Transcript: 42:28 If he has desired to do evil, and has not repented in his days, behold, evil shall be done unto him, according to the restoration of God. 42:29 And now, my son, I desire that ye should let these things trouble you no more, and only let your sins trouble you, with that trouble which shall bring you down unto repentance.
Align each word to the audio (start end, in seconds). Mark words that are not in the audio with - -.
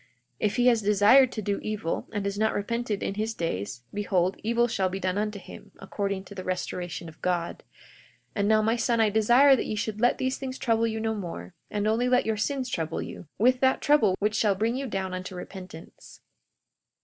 42:28 0.01 0.07
If 0.47 0.55
he 0.55 0.65
has 0.65 0.81
desired 0.81 1.31
to 1.31 1.41
do 1.43 1.59
evil, 1.61 2.07
and 2.11 2.25
has 2.25 2.35
not 2.35 2.55
repented 2.55 3.03
in 3.03 3.13
his 3.13 3.35
days, 3.35 3.83
behold, 3.93 4.35
evil 4.41 4.67
shall 4.67 4.89
be 4.89 4.99
done 4.99 5.15
unto 5.15 5.37
him, 5.37 5.69
according 5.77 6.23
to 6.23 6.33
the 6.33 6.43
restoration 6.43 7.07
of 7.07 7.21
God. 7.21 7.61
42:29 8.31 8.31
And 8.37 8.47
now, 8.47 8.61
my 8.63 8.75
son, 8.75 8.99
I 8.99 9.11
desire 9.11 9.55
that 9.55 9.67
ye 9.67 9.75
should 9.75 10.01
let 10.01 10.17
these 10.17 10.39
things 10.39 10.57
trouble 10.57 10.87
you 10.87 10.99
no 10.99 11.13
more, 11.13 11.53
and 11.69 11.87
only 11.87 12.09
let 12.09 12.25
your 12.25 12.35
sins 12.35 12.67
trouble 12.67 13.03
you, 13.03 13.27
with 13.37 13.59
that 13.59 13.79
trouble 13.79 14.15
which 14.17 14.33
shall 14.33 14.55
bring 14.55 14.75
you 14.75 14.87
down 14.87 15.13
unto 15.13 15.35
repentance. 15.35 16.21